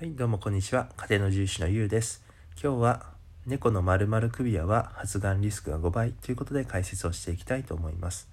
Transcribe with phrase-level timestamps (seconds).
[0.00, 0.88] はい、どうもこんにちは。
[0.96, 2.22] 家庭の獣医師のゆうです。
[2.62, 3.06] 今日は
[3.46, 8.28] 猫の丸々首輪は発がんリスクが5倍ということで解説をしていきたいと思います。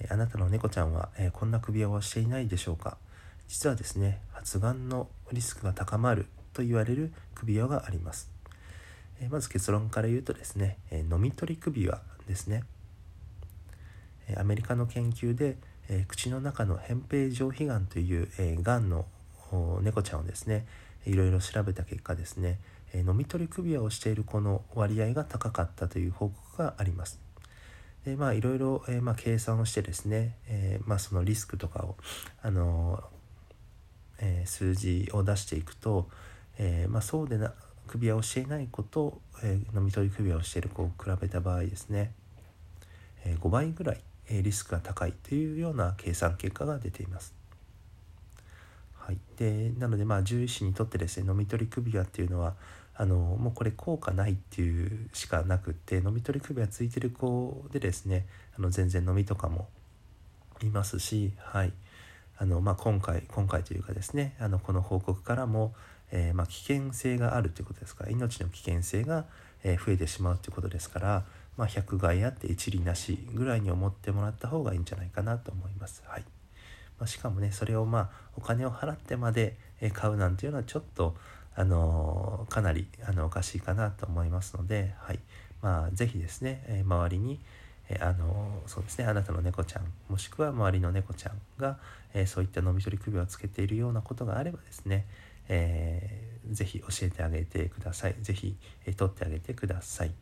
[0.00, 2.96] えあなたの猫ちゃんは、えこんな首輪をしていないでしょうか？
[3.48, 6.24] 実はですね、発がんのリスクが高まる
[6.54, 8.30] と言われる首輪があります。
[9.20, 12.64] えまず結論から言うとですね、えー飲み取り首輪ですね。
[14.26, 15.58] えアメリカの研究で、
[15.90, 19.04] え口の中の扁平上皮がんという、えー、がんの
[19.82, 20.66] 猫ちゃんをですね
[21.06, 22.58] いろいろ調べた結果ですね、
[22.92, 27.20] えー飲み取り首輪をしている子の割合が高かったという報告があります。
[28.04, 31.96] でまあいろいろ、えーまあ、計算をしてですね、えーまあ、そのリスクとかを、
[32.42, 33.04] あのー
[34.20, 36.08] えー数字を出していくと、
[36.58, 37.52] えーまあ、そうでな
[37.86, 42.12] 首輪をしていない子と、えー飲み取り首輪をしている子を比べた場合ですね、
[43.24, 47.43] えー5倍ぐらい、えリスクが高いというような計算結果が出ています。
[49.06, 52.54] はい、でなのでまあ獣医師にとってですね飲み取り首輪っていうのは
[52.96, 59.68] あのもうこれ効果ないっていうしかなくって飲み取り首輪ついてる子でですねあの全然飲みとかも
[60.62, 61.72] いますし、はい
[62.38, 65.74] あのまあ、今回今回というかですねあのこの報告からも、
[66.10, 69.26] えーまあ、危険性があるということですから命の危険性が、
[69.62, 71.24] え増えてしまうということですから、
[71.56, 76.02] まあ、百害あって一理なしぐらいに思ってもらった方がいいんじゃないかなと思います。
[76.06, 76.24] はい
[76.98, 79.56] まあ、しかもねそれをまあお金を払ってまで
[79.92, 81.14] 買うなんていうのはちょっと、
[81.56, 85.20] あのかなりあのおかしいかなと思いますので、はい
[85.62, 87.38] まあ、ぜひですね、え周りに、
[87.88, 91.78] えあのそうですねあなたの猫ちゃんもしくは周りの猫ちゃんが、
[92.12, 95.06] えそういった飲み取り首をつけているようなことがあればですね、
[95.48, 98.14] えーぜひ教えてあげてください。
[98.20, 100.12] ぜひ、え取ってあげてください。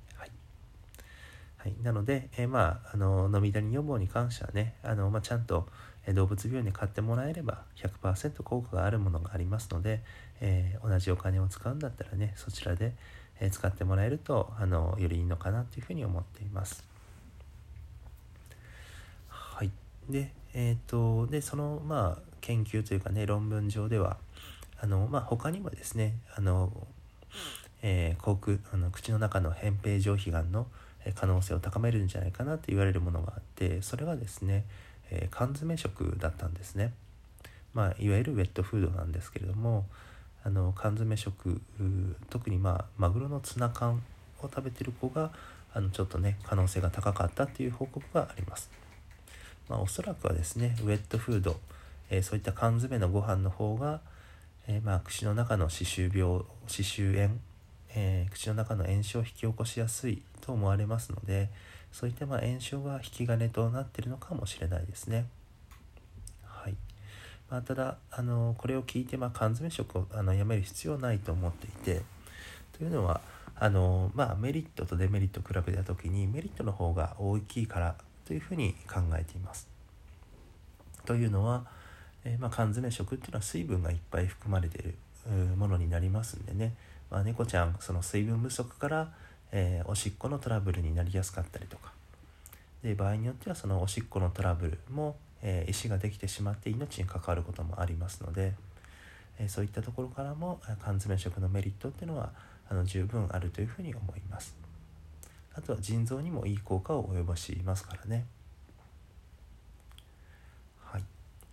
[1.62, 5.68] はい、なので、えーまあ、あの飲みダニ予防に関してはねあの、まあ、ちゃんと
[6.06, 10.00] え動物病院で買ってもらえれば100%効果があるものがありますので、
[10.40, 12.92] えー同じお金を使うんだったらねそちらで、
[13.38, 16.84] え使ってもらえるとあのよりいいのかなというふうに思っています。
[19.28, 19.70] はい、
[20.10, 24.16] で,、えー、とでそのまあ研究というかね論文上では
[24.80, 26.72] あの、まあ、他にもですねあの、
[27.82, 30.66] えー口あの口の中の扁平上皮がんの
[31.14, 34.64] 可能性を高めるんじゃないかなと言われるものがあってそれがですね、
[35.10, 36.92] えー缶詰食だったんですね。
[37.74, 39.86] まあ、いわゆるウェットフードなんですけれども
[40.44, 41.60] あの缶詰食
[42.28, 44.02] 特にまあマグロのツナ缶
[44.40, 45.30] を食べてる子が
[45.74, 48.70] あのちょっとね可能性が高かったっていう報告があります。
[49.68, 51.56] まあ、おそらくはですねウェットフード、
[52.10, 54.00] えーそういった缶詰のご飯の方が、
[54.66, 57.36] えーまあ、口の中の歯周病歯周炎、
[57.94, 61.48] えー口の中の炎症を引き起こしやすいと思われますので
[61.90, 65.26] そういったまあ炎症が引き金となっているのかもしれないですね。
[66.44, 66.74] はい
[67.48, 72.02] まあ、ただあのこれを聞いて、まあ、缶詰食をあのやめる必要はないと思っていて
[72.76, 73.20] というのは
[73.56, 77.94] あの、まあ、メリットとデメリットを比べた時にメリットの方が大きいから
[78.26, 79.68] というふうに考えています。
[81.04, 81.66] というのは、
[82.24, 84.94] えーまあ、缶詰食っていうのは水分がいっぱい含まれている
[85.56, 86.74] ものになりますんでね、
[87.10, 89.12] まあ、猫ちゃんその水分不足から、
[89.52, 91.92] えーおしっこのトラブルになりやすかったりとか。
[92.82, 98.54] で場合によってはそのおしっこのトラブルも、えー石ができてしまって命に関わることもありますので、
[99.38, 102.32] えーそういったところからも缶詰食のメリットっていうのは
[102.68, 104.56] あの十分あるというふうに思います。
[105.54, 108.24] あとは腎臓にもいい効果を及ぼしますからね。
[110.82, 111.04] はい。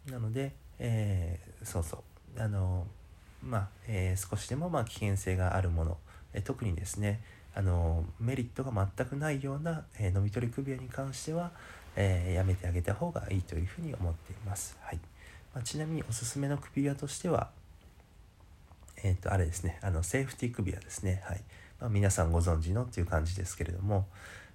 [0.10, 2.04] なので、えーそうそ
[2.38, 2.42] う。
[2.42, 2.88] あの
[3.44, 5.98] まあ、えー少しでもまあ危険性があるもの、
[6.34, 7.22] えー特にですね
[7.56, 11.52] あのメリットが全くないような、えー飲み取り首輪に関しては、
[11.96, 15.00] えーやめてあげた方がいいというふうに思っています、はい。
[15.54, 17.50] まあ、ちなみにおすすめの首輪としては
[19.04, 19.80] えっ、とあれですね。
[19.82, 21.22] あのセーフティー首輪ですね。
[21.26, 21.42] はい、
[21.80, 24.08] まあ、皆さんご存知のっていう感じですけれども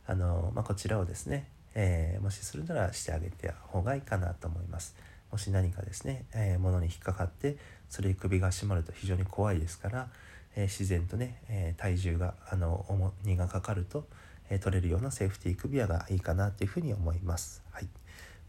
[0.06, 4.94] あの、まあ、こちらをですね、えもしするならしてあげた方がいいかなと思います。
[5.32, 7.56] もし何かですね、え物に引っかかって
[7.88, 10.08] それで首が締まると非常に怖いですから、
[10.56, 14.06] え自然とね、え体重があの重荷がかかると、
[14.50, 17.62] え取れるようなセーフティー首輪がいいかなというふうに思います。
[17.70, 17.88] はい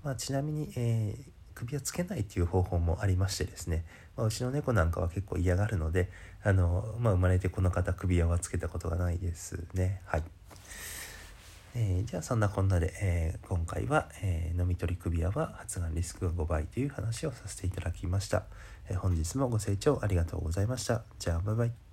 [0.04, 3.86] まあ、ちなみに、えー首輪つけないっていう方法もありましてですね、
[4.18, 6.12] まあ、うちの猫なんかは結構嫌がるので
[6.44, 10.01] あの、まあ、生まれてこの方首輪はつけたことがないですね。
[10.06, 10.24] はい
[11.78, 18.44] えーじゃあそんなこんなで、えー今回は、えー飲み取り首輪は発がんリスクが5倍という話をさせていただきました、
[18.90, 21.04] え本日もご清聴ありがとうございました。
[21.19, 21.85] じゃあバイバイ。